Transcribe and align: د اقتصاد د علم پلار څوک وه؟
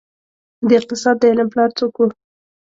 د 0.67 0.69
اقتصاد 0.79 1.15
د 1.19 1.23
علم 1.31 1.47
پلار 1.53 1.69
څوک 1.77 1.93
وه؟ 1.97 2.07